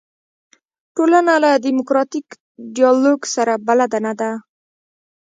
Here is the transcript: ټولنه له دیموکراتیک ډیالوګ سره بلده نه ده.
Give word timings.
ټولنه 0.95 1.33
له 1.43 1.51
دیموکراتیک 1.65 2.27
ډیالوګ 2.75 3.21
سره 3.35 3.53
بلده 3.67 3.99
نه 4.05 4.13
ده. 4.19 4.31